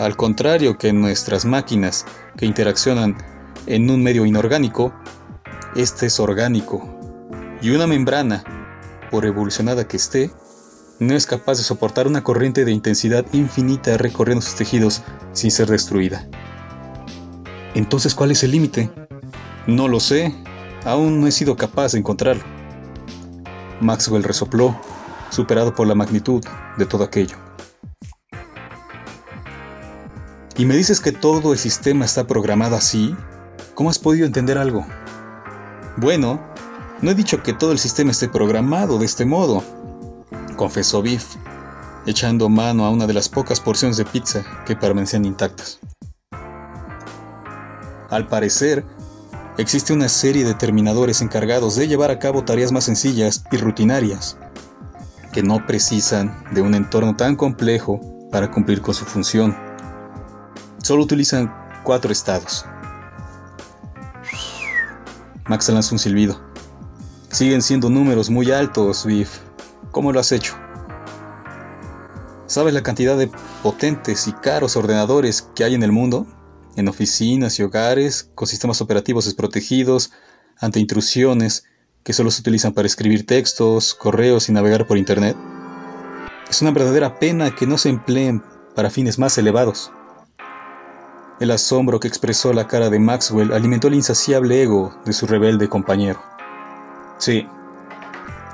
al 0.00 0.16
contrario 0.16 0.78
que 0.78 0.94
nuestras 0.94 1.44
máquinas 1.44 2.06
que 2.38 2.46
interaccionan 2.46 3.18
en 3.66 3.90
un 3.90 4.02
medio 4.02 4.24
inorgánico, 4.24 4.94
este 5.76 6.06
es 6.06 6.18
orgánico. 6.18 6.88
Y 7.60 7.68
una 7.70 7.86
membrana, 7.86 8.42
por 9.10 9.26
evolucionada 9.26 9.86
que 9.86 9.98
esté, 9.98 10.30
no 11.00 11.14
es 11.14 11.26
capaz 11.26 11.58
de 11.58 11.64
soportar 11.64 12.06
una 12.06 12.24
corriente 12.24 12.64
de 12.64 12.72
intensidad 12.72 13.26
infinita 13.32 13.98
recorriendo 13.98 14.40
sus 14.40 14.54
tejidos 14.54 15.02
sin 15.32 15.50
ser 15.50 15.68
destruida. 15.68 16.26
Entonces, 17.74 18.14
¿cuál 18.14 18.30
es 18.30 18.42
el 18.42 18.52
límite? 18.52 18.90
No 19.66 19.86
lo 19.86 20.00
sé, 20.00 20.34
aún 20.86 21.20
no 21.20 21.26
he 21.26 21.32
sido 21.32 21.56
capaz 21.56 21.92
de 21.92 21.98
encontrarlo. 21.98 22.44
Maxwell 23.82 24.24
resopló, 24.24 24.74
superado 25.28 25.74
por 25.74 25.86
la 25.86 25.94
magnitud 25.94 26.42
de 26.78 26.86
todo 26.86 27.04
aquello. 27.04 27.49
¿Y 30.60 30.66
me 30.66 30.76
dices 30.76 31.00
que 31.00 31.10
todo 31.10 31.54
el 31.54 31.58
sistema 31.58 32.04
está 32.04 32.26
programado 32.26 32.76
así? 32.76 33.16
¿Cómo 33.74 33.88
has 33.88 33.98
podido 33.98 34.26
entender 34.26 34.58
algo? 34.58 34.86
Bueno, 35.96 36.38
no 37.00 37.10
he 37.10 37.14
dicho 37.14 37.42
que 37.42 37.54
todo 37.54 37.72
el 37.72 37.78
sistema 37.78 38.10
esté 38.10 38.28
programado 38.28 38.98
de 38.98 39.06
este 39.06 39.24
modo, 39.24 39.64
confesó 40.56 41.00
Biff, 41.00 41.36
echando 42.04 42.50
mano 42.50 42.84
a 42.84 42.90
una 42.90 43.06
de 43.06 43.14
las 43.14 43.26
pocas 43.26 43.58
porciones 43.58 43.96
de 43.96 44.04
pizza 44.04 44.44
que 44.66 44.76
permanecían 44.76 45.24
intactas. 45.24 45.80
Al 48.10 48.26
parecer, 48.26 48.84
existe 49.56 49.94
una 49.94 50.10
serie 50.10 50.44
de 50.44 50.52
terminadores 50.52 51.22
encargados 51.22 51.74
de 51.74 51.88
llevar 51.88 52.10
a 52.10 52.18
cabo 52.18 52.44
tareas 52.44 52.70
más 52.70 52.84
sencillas 52.84 53.44
y 53.50 53.56
rutinarias, 53.56 54.36
que 55.32 55.42
no 55.42 55.66
precisan 55.66 56.44
de 56.52 56.60
un 56.60 56.74
entorno 56.74 57.16
tan 57.16 57.34
complejo 57.34 57.98
para 58.30 58.50
cumplir 58.50 58.82
con 58.82 58.92
su 58.92 59.06
función. 59.06 59.69
Solo 60.82 61.02
utilizan 61.02 61.52
cuatro 61.84 62.10
estados. 62.10 62.64
Max 65.46 65.68
lanzó 65.68 65.94
un 65.94 65.98
silbido. 65.98 66.40
Siguen 67.30 67.62
siendo 67.62 67.90
números 67.90 68.30
muy 68.30 68.50
altos, 68.50 69.04
Biff. 69.04 69.38
¿Cómo 69.90 70.12
lo 70.12 70.20
has 70.20 70.32
hecho? 70.32 70.54
¿Sabes 72.46 72.74
la 72.74 72.82
cantidad 72.82 73.16
de 73.16 73.30
potentes 73.62 74.26
y 74.26 74.32
caros 74.32 74.76
ordenadores 74.76 75.42
que 75.54 75.64
hay 75.64 75.74
en 75.74 75.82
el 75.82 75.92
mundo? 75.92 76.26
En 76.76 76.88
oficinas 76.88 77.58
y 77.58 77.62
hogares, 77.62 78.30
con 78.34 78.48
sistemas 78.48 78.80
operativos 78.80 79.24
desprotegidos, 79.26 80.12
ante 80.58 80.80
intrusiones, 80.80 81.64
que 82.02 82.12
solo 82.12 82.30
se 82.30 82.40
utilizan 82.40 82.72
para 82.72 82.86
escribir 82.86 83.26
textos, 83.26 83.94
correos 83.94 84.48
y 84.48 84.52
navegar 84.52 84.86
por 84.86 84.98
Internet. 84.98 85.36
Es 86.48 86.62
una 86.62 86.70
verdadera 86.70 87.18
pena 87.18 87.54
que 87.54 87.66
no 87.66 87.78
se 87.78 87.90
empleen 87.90 88.42
para 88.74 88.90
fines 88.90 89.18
más 89.18 89.36
elevados. 89.38 89.92
El 91.40 91.50
asombro 91.52 91.98
que 91.98 92.06
expresó 92.06 92.52
la 92.52 92.66
cara 92.68 92.90
de 92.90 92.98
Maxwell 92.98 93.54
alimentó 93.54 93.88
el 93.88 93.94
insaciable 93.94 94.62
ego 94.62 94.94
de 95.06 95.14
su 95.14 95.26
rebelde 95.26 95.70
compañero. 95.70 96.20
Sí, 97.16 97.48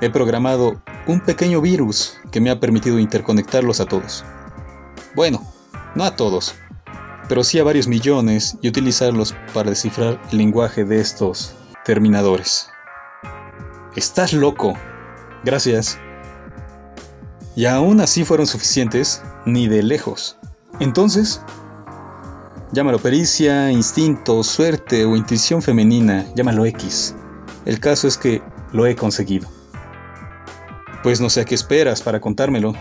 he 0.00 0.08
programado 0.08 0.80
un 1.08 1.18
pequeño 1.18 1.60
virus 1.60 2.16
que 2.30 2.40
me 2.40 2.48
ha 2.48 2.60
permitido 2.60 3.00
interconectarlos 3.00 3.80
a 3.80 3.86
todos. 3.86 4.24
Bueno, 5.16 5.42
no 5.96 6.04
a 6.04 6.14
todos, 6.14 6.54
pero 7.28 7.42
sí 7.42 7.58
a 7.58 7.64
varios 7.64 7.88
millones 7.88 8.56
y 8.62 8.68
utilizarlos 8.68 9.34
para 9.52 9.70
descifrar 9.70 10.20
el 10.30 10.38
lenguaje 10.38 10.84
de 10.84 11.00
estos 11.00 11.56
terminadores. 11.84 12.68
Estás 13.96 14.32
loco. 14.32 14.74
Gracias. 15.42 15.98
Y 17.56 17.64
aún 17.64 18.00
así 18.00 18.24
fueron 18.24 18.46
suficientes, 18.46 19.22
ni 19.44 19.66
de 19.66 19.82
lejos. 19.82 20.36
Entonces, 20.78 21.40
llámalo 22.76 22.98
pericia, 22.98 23.72
instinto, 23.72 24.42
suerte 24.42 25.06
o 25.06 25.16
intuición 25.16 25.62
femenina, 25.62 26.26
llámalo 26.34 26.66
X. 26.66 27.14
El 27.64 27.80
caso 27.80 28.06
es 28.06 28.18
que 28.18 28.42
lo 28.70 28.86
he 28.86 28.94
conseguido. 28.94 29.48
Pues 31.02 31.18
no 31.18 31.30
sé 31.30 31.40
a 31.40 31.46
qué 31.46 31.54
esperas 31.54 32.02
para 32.02 32.20
contármelo. 32.20 32.74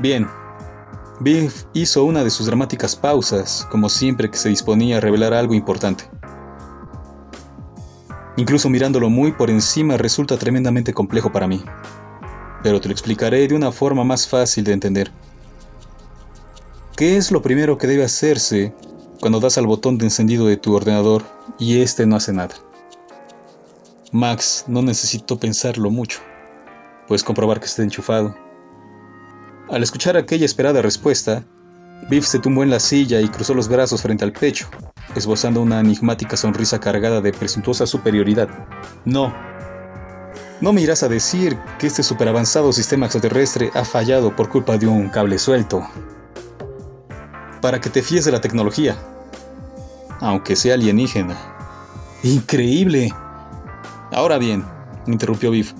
Bien. 0.00 0.26
Biff 1.20 1.66
hizo 1.74 2.04
una 2.04 2.24
de 2.24 2.30
sus 2.30 2.46
dramáticas 2.46 2.96
pausas, 2.96 3.68
como 3.70 3.90
siempre 3.90 4.30
que 4.30 4.38
se 4.38 4.48
disponía 4.48 4.96
a 4.96 5.00
revelar 5.00 5.34
algo 5.34 5.52
importante. 5.52 6.04
Incluso 8.38 8.70
mirándolo 8.70 9.10
muy 9.10 9.32
por 9.32 9.50
encima 9.50 9.98
resulta 9.98 10.38
tremendamente 10.38 10.94
complejo 10.94 11.30
para 11.30 11.46
mí. 11.46 11.62
Pero 12.62 12.80
te 12.80 12.88
lo 12.88 12.92
explicaré 12.92 13.46
de 13.46 13.54
una 13.54 13.72
forma 13.72 14.04
más 14.04 14.26
fácil 14.26 14.64
de 14.64 14.72
entender. 14.72 15.12
¿Qué 16.96 17.18
es 17.18 17.30
lo 17.30 17.42
primero 17.42 17.76
que 17.76 17.86
debe 17.86 18.04
hacerse 18.04 18.74
cuando 19.22 19.38
das 19.38 19.56
al 19.56 19.68
botón 19.68 19.98
de 19.98 20.06
encendido 20.06 20.48
de 20.48 20.56
tu 20.56 20.74
ordenador 20.74 21.22
y 21.56 21.80
este 21.80 22.06
no 22.06 22.16
hace 22.16 22.32
nada? 22.32 22.56
Max 24.10 24.64
no 24.66 24.82
necesitó 24.82 25.38
pensarlo 25.38 25.92
mucho. 25.92 26.18
Puedes 27.06 27.22
comprobar 27.22 27.60
que 27.60 27.66
está 27.66 27.84
enchufado. 27.84 28.34
Al 29.70 29.80
escuchar 29.84 30.16
aquella 30.16 30.44
esperada 30.44 30.82
respuesta, 30.82 31.44
Biff 32.10 32.26
se 32.26 32.40
tumbó 32.40 32.64
en 32.64 32.70
la 32.70 32.80
silla 32.80 33.20
y 33.20 33.28
cruzó 33.28 33.54
los 33.54 33.68
brazos 33.68 34.02
frente 34.02 34.24
al 34.24 34.32
pecho, 34.32 34.66
esbozando 35.14 35.62
una 35.62 35.78
enigmática 35.78 36.36
sonrisa 36.36 36.80
cargada 36.80 37.20
de 37.20 37.32
presuntuosa 37.32 37.86
superioridad. 37.86 38.48
No. 39.04 39.32
No 40.60 40.72
me 40.72 40.80
irás 40.80 41.04
a 41.04 41.08
decir 41.08 41.56
que 41.78 41.86
este 41.86 42.02
superavanzado 42.02 42.72
sistema 42.72 43.06
extraterrestre 43.06 43.70
ha 43.74 43.84
fallado 43.84 44.34
por 44.34 44.48
culpa 44.48 44.78
de 44.78 44.88
un 44.88 45.10
cable 45.10 45.38
suelto. 45.38 45.86
Para 47.62 47.80
que 47.80 47.88
te 47.88 48.02
fíes 48.02 48.24
de 48.24 48.32
la 48.32 48.40
tecnología. 48.40 48.98
Aunque 50.20 50.56
sea 50.56 50.74
alienígena. 50.74 51.36
¡Increíble! 52.24 53.14
Ahora 54.12 54.36
bien, 54.36 54.64
interrumpió 55.06 55.52
Biff, 55.52 55.72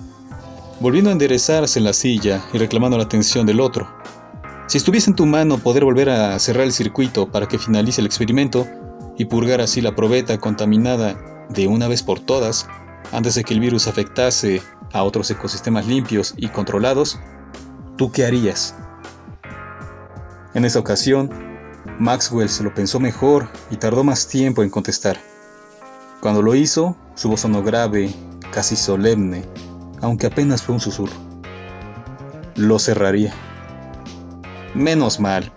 volviendo 0.79 1.09
a 1.09 1.13
enderezarse 1.13 1.79
en 1.79 1.85
la 1.85 1.93
silla 1.93 2.41
y 2.53 2.57
reclamando 2.57 2.97
la 2.97 3.03
atención 3.03 3.45
del 3.45 3.59
otro. 3.59 3.87
Si 4.67 4.77
estuviese 4.77 5.09
en 5.09 5.15
tu 5.17 5.25
mano 5.25 5.57
poder 5.57 5.83
volver 5.83 6.09
a 6.09 6.39
cerrar 6.39 6.63
el 6.63 6.71
circuito 6.71 7.29
para 7.29 7.47
que 7.47 7.59
finalice 7.59 7.99
el 7.99 8.07
experimento 8.07 8.65
y 9.17 9.25
purgar 9.25 9.59
así 9.59 9.81
la 9.81 9.93
probeta 9.93 10.39
contaminada 10.39 11.45
de 11.49 11.67
una 11.67 11.89
vez 11.89 12.01
por 12.01 12.19
todas, 12.19 12.65
antes 13.11 13.35
de 13.35 13.43
que 13.43 13.53
el 13.53 13.59
virus 13.59 13.87
afectase 13.87 14.61
a 14.93 15.03
otros 15.03 15.29
ecosistemas 15.29 15.85
limpios 15.85 16.33
y 16.37 16.47
controlados, 16.47 17.19
¿tú 17.97 18.09
qué 18.11 18.25
harías? 18.25 18.73
En 20.53 20.65
esa 20.65 20.79
ocasión, 20.79 21.52
Maxwell 21.99 22.49
se 22.49 22.63
lo 22.63 22.73
pensó 22.73 22.99
mejor 22.99 23.49
y 23.69 23.77
tardó 23.77 24.03
más 24.03 24.27
tiempo 24.27 24.63
en 24.63 24.69
contestar. 24.69 25.17
Cuando 26.21 26.41
lo 26.41 26.55
hizo, 26.55 26.95
su 27.15 27.29
voz 27.29 27.41
sonó 27.41 27.61
grave, 27.63 28.13
casi 28.51 28.75
solemne, 28.75 29.43
aunque 30.01 30.27
apenas 30.27 30.63
fue 30.63 30.75
un 30.75 30.81
susurro. 30.81 31.13
Lo 32.55 32.79
cerraría. 32.79 33.33
Menos 34.73 35.19
mal. 35.19 35.51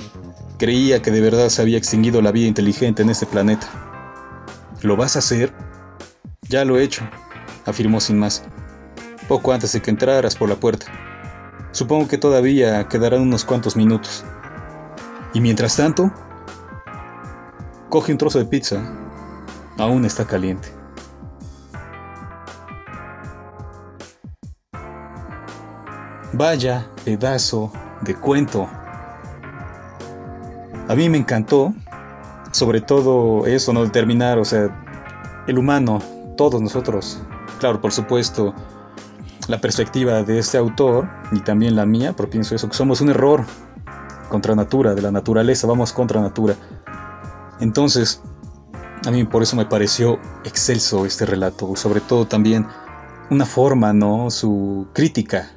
Creía 0.59 1.03
que 1.03 1.11
de 1.11 1.21
verdad 1.21 1.49
se 1.51 1.63
había 1.63 1.79
extinguido 1.79 2.23
la 2.23 2.33
vida 2.33 2.47
inteligente 2.47 3.03
en 3.03 3.11
este 3.11 3.27
planeta. 3.27 3.69
¿Lo 4.83 4.97
vas 4.97 5.17
a 5.17 5.21
hacer? 5.21 5.53
Ya 6.49 6.65
lo 6.65 6.79
he 6.79 6.83
hecho, 6.83 7.03
afirmó 7.67 8.01
sin 8.01 8.19
más, 8.19 8.45
poco 9.29 9.53
antes 9.53 9.73
de 9.73 9.83
que 9.83 9.91
entraras 9.91 10.37
por 10.37 10.49
la 10.49 10.57
puerta. 10.57 10.87
Supongo 11.73 12.09
que 12.09 12.19
todavía 12.19 12.89
quedarán 12.89 13.21
unos 13.21 13.45
cuantos 13.45 13.77
minutos. 13.77 14.25
Y 15.37 15.41
mientras 15.43 15.77
tanto, 15.77 16.11
coge 17.91 18.11
un 18.11 18.17
trozo 18.17 18.39
de 18.39 18.47
pizza. 18.47 18.83
Aún 19.77 20.07
está 20.07 20.25
caliente. 20.25 20.73
Vaya 26.33 26.91
pedazo 27.05 27.71
de 28.01 28.15
cuento. 28.15 28.67
A 30.89 30.95
mí 30.95 31.11
me 31.11 31.19
encantó, 31.19 31.75
sobre 32.51 32.81
todo 32.81 33.45
eso, 33.47 33.75
no 33.75 33.85
determinar, 33.85 34.39
o 34.39 34.45
sea, 34.47 34.71
el 35.47 35.59
humano, 35.59 35.99
todos 36.39 36.63
nosotros, 36.63 37.21
claro, 37.61 37.79
por 37.83 37.93
supuesto, 37.93 38.55
la 39.49 39.61
perspectiva 39.61 40.23
de 40.23 40.39
este 40.39 40.57
autor 40.57 41.07
y 41.31 41.41
también 41.41 41.77
la 41.77 41.85
mía, 41.85 42.15
pero 42.17 42.31
pienso 42.31 42.55
eso, 42.55 42.71
que 42.71 42.75
somos 42.75 43.03
un 43.03 43.11
error 43.11 43.45
contra 44.37 44.55
natura, 44.55 44.95
de 44.95 45.01
la 45.01 45.11
naturaleza, 45.11 45.67
vamos 45.67 45.95
contra 45.95 46.21
natura. 46.21 46.57
Entonces, 47.59 48.21
a 49.07 49.11
mí 49.11 49.25
por 49.25 49.43
eso 49.43 49.57
me 49.57 49.65
pareció 49.65 50.21
excelso 50.45 51.07
este 51.07 51.25
relato, 51.25 51.75
sobre 51.75 52.03
todo 52.03 52.27
también 52.27 52.67
una 53.31 53.47
forma, 53.47 53.95
¿no? 53.95 54.31
Su 54.31 54.89
crítica 54.93 55.53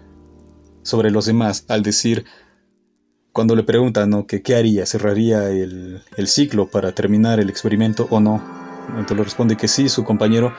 sobre 0.82 1.12
los 1.12 1.26
demás, 1.26 1.66
al 1.68 1.84
decir, 1.84 2.24
cuando 3.34 3.54
le 3.54 3.64
preguntan, 3.64 4.12
¿no? 4.12 4.26
Que 4.26 4.42
qué 4.42 4.56
haría, 4.56 4.86
cerraría 4.86 5.50
el, 5.50 6.02
el 6.16 6.28
ciclo 6.30 6.68
para 6.68 6.94
terminar 6.94 7.42
el 7.42 7.50
experimento 7.50 8.08
o 8.12 8.22
no. 8.22 8.42
Entonces 8.92 9.18
le 9.18 9.24
responde 9.26 9.58
que 9.58 9.68
sí, 9.68 9.90
su 9.90 10.06
compañero. 10.06 10.54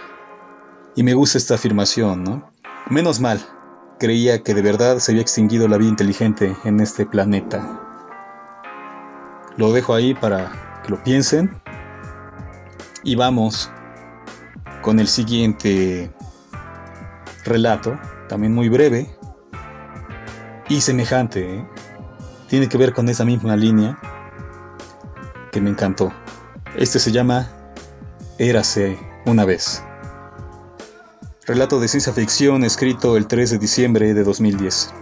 Y 0.95 1.05
me 1.05 1.15
gusta 1.15 1.39
esta 1.39 1.55
afirmación, 1.55 2.23
¿no? 2.23 2.53
Menos 2.91 3.19
mal, 3.19 3.41
creía 3.99 4.43
que 4.43 4.53
de 4.53 4.61
verdad 4.61 4.99
se 4.99 5.13
había 5.13 5.23
extinguido 5.23 5.69
la 5.69 5.79
vida 5.79 5.89
inteligente 5.89 6.55
en 6.65 6.81
este 6.81 7.07
planeta. 7.07 7.90
Lo 9.57 9.73
dejo 9.73 9.95
ahí 9.95 10.15
para 10.15 10.81
que 10.83 10.91
lo 10.91 11.03
piensen. 11.03 11.61
Y 13.03 13.15
vamos 13.15 13.71
con 14.83 15.01
el 15.01 15.09
siguiente 15.09 16.11
relato, 17.45 17.99
también 18.29 18.55
muy 18.55 18.69
breve, 18.69 19.11
y 20.69 20.81
semejante. 20.81 21.57
¿eh? 21.57 21.69
Tiene 22.49 22.69
que 22.69 22.79
ver 22.79 22.93
con 22.93 23.09
esa 23.09 23.25
misma 23.25 23.57
línea 23.57 23.99
que 25.53 25.61
me 25.61 25.71
encantó. 25.71 26.13
Este 26.77 26.99
se 26.99 27.13
llama 27.13 27.49
Érase 28.39 28.99
una 29.27 29.45
vez. 29.45 29.83
Relato 31.47 31.81
de 31.81 31.89
ciencia 31.89 32.13
ficción 32.13 32.65
escrito 32.65 33.17
el 33.17 33.27
3 33.27 33.51
de 33.51 33.59
diciembre 33.59 34.15
de 34.15 34.23
2010. 34.23 34.95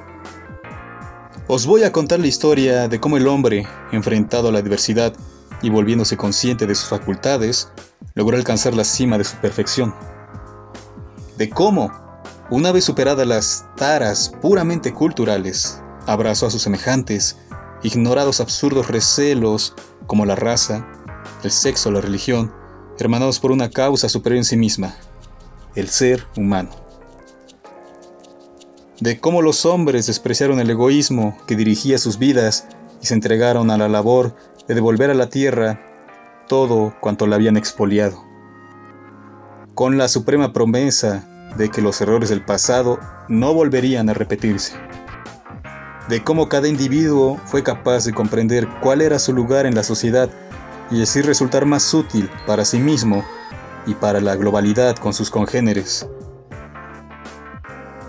Os 1.51 1.65
voy 1.65 1.83
a 1.83 1.93
contar 1.93 2.21
la 2.21 2.27
historia 2.27 2.89
de 2.89 3.01
cómo 3.01 3.17
el 3.17 3.27
hombre, 3.27 3.67
enfrentado 3.91 4.49
a 4.49 4.53
la 4.53 4.59
adversidad 4.59 5.15
y 5.63 5.71
volviéndose 5.71 6.15
consciente 6.15 6.67
de 6.67 6.75
sus 6.75 6.91
facultades, 6.91 7.71
logró 8.15 8.37
alcanzar 8.37 8.75
la 8.75 8.85
cima 8.85 9.17
de 9.17 9.25
su 9.25 9.35
perfección. 9.39 9.95
De 11.39 11.49
cómo, 11.49 11.91
una 12.51 12.71
vez 12.71 12.85
superadas 12.85 13.27
las 13.27 13.67
taras 13.77 14.31
puramente 14.43 14.93
culturales, 14.93 15.81
abrazó 16.07 16.45
a 16.45 16.51
sus 16.51 16.61
semejantes, 16.61 17.39
ignorados 17.83 18.41
absurdos 18.41 18.89
recelos 18.89 19.75
como 20.07 20.27
la 20.27 20.37
raza, 20.37 20.87
el 21.43 21.51
sexo 21.51 21.89
o 21.89 21.93
la 21.93 22.03
religión, 22.03 22.53
hermanados 22.99 23.41
por 23.41 23.53
una 23.53 23.71
causa 23.71 24.11
superior 24.11 24.37
en 24.37 24.45
sí 24.45 24.59
misma, 24.59 24.95
el 25.77 25.89
ser 25.89 26.27
humano. 26.37 26.88
De 29.01 29.21
cómo 29.21 29.43
los 29.43 29.65
hombres 29.65 30.07
despreciaron 30.09 30.59
el 30.59 30.71
egoísmo 30.71 31.37
que 31.47 31.55
dirigía 31.55 31.99
sus 31.99 32.19
vidas 32.19 32.67
y 33.01 33.07
se 33.07 33.15
entregaron 33.15 33.71
a 33.71 33.79
la 33.79 33.89
labor 33.89 34.35
de 34.67 34.75
devolver 34.75 35.11
a 35.11 35.15
la 35.15 35.29
tierra 35.29 35.81
todo 36.49 36.95
cuanto 37.01 37.29
la 37.29 37.37
habían 37.37 37.57
expoliado. 37.57 38.25
Con 39.75 39.99
la 39.99 40.09
suprema 40.09 40.53
promesa 40.53 41.29
de 41.57 41.71
que 41.71 41.81
los 41.81 42.01
errores 42.01 42.29
del 42.29 42.45
pasado 42.45 42.99
no 43.29 43.55
volverían 43.55 44.09
a 44.09 44.15
repetirse. 44.15 44.75
De 46.09 46.25
cómo 46.25 46.49
cada 46.49 46.67
individuo 46.67 47.41
fue 47.47 47.63
capaz 47.63 48.05
de 48.05 48.13
comprender 48.13 48.67
cuál 48.83 49.01
era 49.01 49.21
su 49.21 49.33
lugar 49.33 49.65
en 49.67 49.77
la 49.77 49.85
sociedad 49.85 50.29
y 50.91 51.03
así 51.03 51.23
resultar 51.23 51.67
más 51.67 51.95
útil 51.95 52.29
para 52.49 52.65
sí 52.65 52.79
mismo 52.79 53.25
y 53.87 53.95
para 53.95 54.21
la 54.21 54.35
globalidad 54.35 54.97
con 54.97 55.15
sus 55.15 55.31
congéneres. 55.31 56.09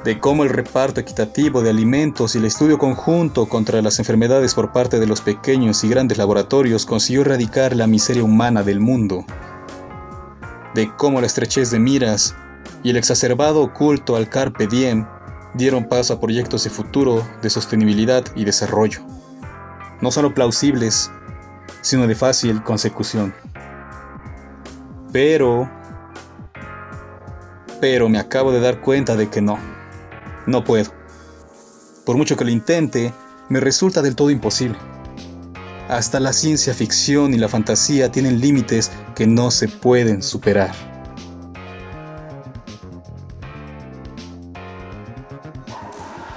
De 0.03 0.17
cómo 0.17 0.43
el 0.43 0.49
reparto 0.49 1.01
equitativo 1.01 1.61
de 1.61 1.71
alimentos 1.71 2.33
y 2.33 2.37
el 2.37 2.45
estudio 2.45 2.77
conjunto 2.77 3.47
contra 3.47 3.81
las 3.81 3.99
enfermedades 3.99 4.53
por 4.53 4.71
parte 4.71 4.97
de 4.97 5.05
los 5.05 5.19
pequeños 5.19 5.83
y 5.83 5.89
grandes 5.89 6.17
laboratorios 6.17 6.85
consiguió 6.85 7.21
erradicar 7.21 7.75
la 7.75 7.85
miseria 7.85 8.23
humana 8.23 8.63
del 8.63 8.79
mundo. 8.79 9.25
De 10.73 10.89
cómo 10.95 11.19
la 11.19 11.27
estrechez 11.27 11.71
de 11.71 11.79
miras 11.79 12.33
y 12.81 12.91
el 12.91 12.97
exacerbado 12.97 13.73
culto 13.73 14.15
al 14.15 14.29
carpe 14.29 14.67
diem 14.67 15.05
dieron 15.53 15.83
paso 15.83 16.13
a 16.13 16.19
proyectos 16.21 16.63
de 16.63 16.69
futuro, 16.69 17.27
de 17.41 17.49
sostenibilidad 17.49 18.23
y 18.35 18.45
desarrollo, 18.45 19.01
no 19.99 20.11
solo 20.11 20.33
plausibles, 20.33 21.11
sino 21.81 22.07
de 22.07 22.15
fácil 22.15 22.63
consecución. 22.63 23.33
Pero, 25.11 25.69
pero 27.81 28.07
me 28.07 28.19
acabo 28.19 28.53
de 28.53 28.61
dar 28.61 28.79
cuenta 28.79 29.15
de 29.15 29.27
que 29.29 29.41
no, 29.41 29.57
no 30.49 30.63
puedo. 30.63 30.91
Por 32.05 32.17
mucho 32.17 32.35
que 32.35 32.43
lo 32.43 32.51
intente, 32.51 33.13
me 33.49 33.59
resulta 33.59 34.01
del 34.01 34.15
todo 34.15 34.29
imposible. 34.29 34.77
Hasta 35.87 36.19
la 36.19 36.33
ciencia 36.33 36.73
ficción 36.73 37.33
y 37.33 37.37
la 37.37 37.47
fantasía 37.47 38.11
tienen 38.11 38.39
límites 38.39 38.91
que 39.15 39.25
no 39.25 39.49
se 39.51 39.67
pueden 39.67 40.21
superar. 40.21 40.71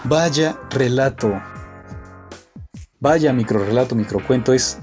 Vaya 0.05 0.59
relato. 0.71 1.41
Vaya 3.01 3.33
microrelato, 3.33 3.95
microcuento. 3.95 4.53
Es. 4.53 4.79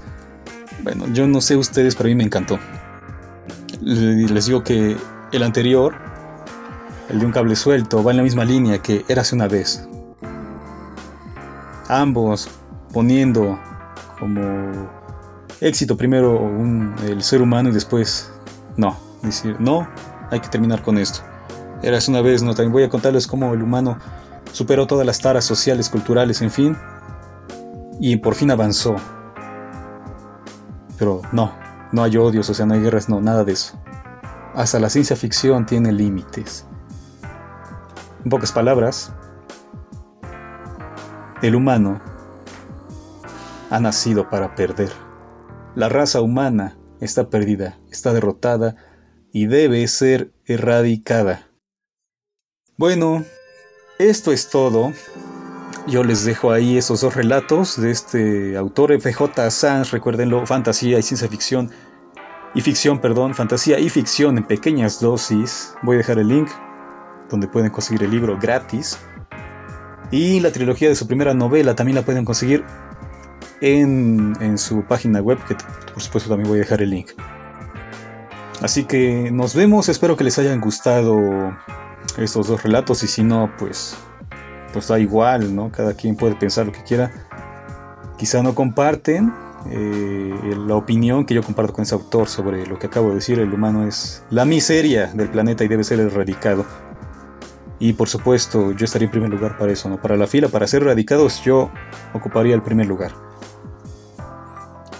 Bueno, 0.82 1.06
yo 1.12 1.26
no 1.26 1.40
sé 1.40 1.56
ustedes, 1.56 1.94
pero 1.94 2.08
a 2.08 2.10
mí 2.10 2.14
me 2.14 2.24
encantó. 2.24 2.58
Les 3.80 4.46
digo 4.46 4.62
que 4.62 4.96
el 5.32 5.42
anterior, 5.42 5.94
el 7.10 7.18
de 7.18 7.26
un 7.26 7.32
cable 7.32 7.56
suelto, 7.56 8.02
va 8.04 8.12
en 8.12 8.18
la 8.18 8.22
misma 8.22 8.44
línea 8.44 8.78
que 8.78 9.04
Érase 9.08 9.34
una 9.34 9.48
vez. 9.48 9.86
Ambos 11.88 12.48
poniendo 12.92 13.58
como 14.18 14.40
éxito 15.60 15.96
primero 15.96 16.50
el 17.04 17.22
ser 17.22 17.42
humano 17.42 17.70
y 17.70 17.72
después 17.72 18.32
no. 18.76 18.96
Decir, 19.22 19.56
no, 19.58 19.86
hay 20.30 20.40
que 20.40 20.48
terminar 20.48 20.82
con 20.82 20.96
esto. 20.98 21.20
Érase 21.82 22.10
una 22.10 22.20
vez, 22.20 22.42
no, 22.42 22.54
también 22.54 22.72
voy 22.72 22.82
a 22.84 22.88
contarles 22.88 23.26
cómo 23.26 23.52
el 23.52 23.62
humano 23.62 23.98
superó 24.52 24.86
todas 24.86 25.06
las 25.06 25.20
taras 25.20 25.44
sociales, 25.44 25.88
culturales, 25.88 26.40
en 26.42 26.50
fin, 26.50 26.76
y 27.98 28.16
por 28.16 28.34
fin 28.34 28.50
avanzó. 28.50 28.96
Pero 30.98 31.22
no, 31.32 31.52
no 31.92 32.02
hay 32.02 32.16
odios, 32.16 32.48
o 32.50 32.54
sea, 32.54 32.66
no 32.66 32.74
hay 32.74 32.80
guerras, 32.80 33.08
no, 33.08 33.20
nada 33.20 33.44
de 33.44 33.52
eso. 33.52 33.78
Hasta 34.54 34.78
la 34.78 34.90
ciencia 34.90 35.16
ficción 35.16 35.66
tiene 35.66 35.92
límites. 35.92 36.66
En 38.22 38.28
pocas 38.28 38.52
palabras, 38.52 39.14
el 41.40 41.54
humano 41.54 42.02
ha 43.70 43.80
nacido 43.80 44.28
para 44.28 44.54
perder. 44.54 44.90
La 45.74 45.88
raza 45.88 46.20
humana 46.20 46.76
está 47.00 47.30
perdida, 47.30 47.78
está 47.90 48.12
derrotada 48.12 48.76
y 49.32 49.46
debe 49.46 49.88
ser 49.88 50.32
erradicada. 50.44 51.48
Bueno, 52.76 53.24
esto 53.98 54.32
es 54.32 54.50
todo. 54.50 54.92
Yo 55.86 56.04
les 56.04 56.24
dejo 56.26 56.52
ahí 56.52 56.76
esos 56.76 57.00
dos 57.00 57.16
relatos 57.16 57.80
de 57.80 57.90
este 57.90 58.56
autor 58.58 58.92
FJ 59.00 59.50
Sanz, 59.50 59.92
recuérdenlo, 59.92 60.44
fantasía 60.46 60.98
y 60.98 61.02
ciencia 61.02 61.28
ficción. 61.28 61.70
Y 62.54 62.60
ficción, 62.60 63.00
perdón, 63.00 63.34
fantasía 63.34 63.78
y 63.78 63.88
ficción 63.88 64.36
en 64.36 64.44
pequeñas 64.44 65.00
dosis. 65.00 65.74
Voy 65.82 65.94
a 65.94 65.98
dejar 65.98 66.18
el 66.18 66.28
link 66.28 66.50
donde 67.30 67.48
pueden 67.48 67.70
conseguir 67.70 68.02
el 68.04 68.10
libro 68.10 68.38
gratis. 68.38 68.98
Y 70.10 70.40
la 70.40 70.50
trilogía 70.50 70.88
de 70.88 70.96
su 70.96 71.06
primera 71.06 71.34
novela 71.34 71.74
también 71.74 71.94
la 71.94 72.02
pueden 72.02 72.24
conseguir 72.24 72.64
en, 73.60 74.58
su 74.58 74.82
página 74.82 75.20
web, 75.20 75.38
que 75.46 75.54
por 75.92 76.02
supuesto 76.02 76.30
también 76.30 76.48
voy 76.48 76.58
a 76.58 76.62
dejar 76.62 76.82
el 76.82 76.90
link. 76.90 77.10
Así 78.60 78.84
que 78.84 79.30
nos 79.32 79.54
vemos, 79.54 79.88
espero 79.88 80.16
que 80.16 80.24
les 80.24 80.38
hayan 80.38 80.60
gustado 80.60 81.56
estos 82.18 82.48
dos 82.48 82.62
relatos 82.62 83.02
y 83.02 83.06
si 83.06 83.22
no, 83.22 83.50
pues, 83.58 83.96
pues 84.72 84.88
da 84.88 84.98
igual, 84.98 85.54
¿no? 85.54 85.70
Cada 85.70 85.94
quien 85.94 86.16
puede 86.16 86.34
pensar 86.34 86.66
lo 86.66 86.72
que 86.72 86.82
quiera. 86.82 87.10
Quizá 88.18 88.42
no 88.42 88.54
comparten 88.54 89.32
eh, 89.70 90.54
la 90.66 90.74
opinión 90.74 91.24
que 91.24 91.34
yo 91.34 91.42
comparto 91.42 91.72
con 91.72 91.82
ese 91.82 91.94
autor 91.94 92.28
sobre 92.28 92.66
lo 92.66 92.78
que 92.78 92.86
acabo 92.86 93.08
de 93.10 93.16
decir, 93.16 93.38
el 93.38 93.52
humano 93.52 93.86
es 93.86 94.22
la 94.30 94.44
miseria 94.44 95.06
del 95.06 95.28
planeta 95.28 95.64
y 95.64 95.68
debe 95.68 95.84
ser 95.84 96.00
erradicado. 96.00 96.64
Y 97.80 97.94
por 97.94 98.08
supuesto, 98.08 98.72
yo 98.72 98.84
estaría 98.84 99.06
en 99.06 99.10
primer 99.10 99.30
lugar 99.30 99.56
para 99.58 99.72
eso, 99.72 99.88
¿no? 99.88 100.00
Para 100.00 100.16
la 100.16 100.26
fila, 100.26 100.48
para 100.48 100.66
ser 100.66 100.82
erradicados, 100.82 101.42
yo 101.42 101.70
ocuparía 102.14 102.54
el 102.54 102.62
primer 102.62 102.86
lugar. 102.86 103.10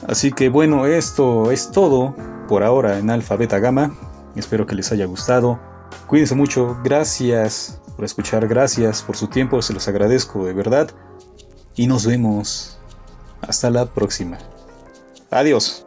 Así 0.09 0.33
que 0.33 0.49
bueno, 0.49 0.87
esto 0.87 1.53
es 1.53 1.71
todo 1.71 2.17
por 2.49 2.65
ahora 2.65 2.99
en 2.99 3.11
Alfa 3.11 3.37
Beta 3.37 3.59
Gamma. 3.59 3.95
Espero 4.35 4.67
que 4.67 4.75
les 4.75 4.91
haya 4.93 5.05
gustado. 5.05 5.61
Cuídense 6.07 6.35
mucho, 6.35 6.79
gracias 6.83 7.81
por 7.95 8.07
escuchar, 8.07 8.49
gracias 8.49 9.03
por 9.03 9.17
su 9.17 9.29
tiempo, 9.29 9.61
se 9.61 9.75
los 9.75 9.87
agradezco 9.87 10.47
de 10.47 10.55
verdad. 10.55 10.91
Y 11.77 11.87
nos 11.87 12.07
vemos. 12.07 12.79
Hasta 13.43 13.71
la 13.71 13.87
próxima. 13.87 14.39
Adiós. 15.31 15.85